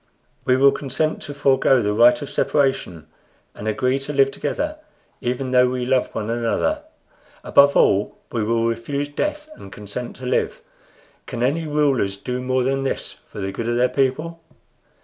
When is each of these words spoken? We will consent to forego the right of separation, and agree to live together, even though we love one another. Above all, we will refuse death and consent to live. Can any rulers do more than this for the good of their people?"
We 0.45 0.57
will 0.57 0.71
consent 0.71 1.21
to 1.21 1.33
forego 1.35 1.79
the 1.79 1.93
right 1.93 2.19
of 2.23 2.29
separation, 2.31 3.05
and 3.53 3.67
agree 3.67 3.99
to 3.99 4.11
live 4.11 4.31
together, 4.31 4.77
even 5.21 5.51
though 5.51 5.69
we 5.69 5.85
love 5.85 6.07
one 6.15 6.27
another. 6.31 6.81
Above 7.43 7.77
all, 7.77 8.17
we 8.31 8.43
will 8.43 8.65
refuse 8.65 9.09
death 9.09 9.47
and 9.53 9.71
consent 9.71 10.15
to 10.15 10.25
live. 10.25 10.61
Can 11.27 11.43
any 11.43 11.67
rulers 11.67 12.17
do 12.17 12.41
more 12.41 12.63
than 12.63 12.81
this 12.81 13.17
for 13.29 13.39
the 13.39 13.51
good 13.51 13.69
of 13.69 13.77
their 13.77 13.89
people?" 13.89 14.41